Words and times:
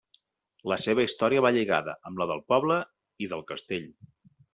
La 0.71 0.77
seva 0.83 1.03
història 1.07 1.43
va 1.45 1.51
lligada 1.57 1.95
amb 2.11 2.21
la 2.21 2.27
del 2.31 2.41
poble 2.53 2.79
i 3.25 3.29
del 3.35 3.45
castell. 3.53 3.87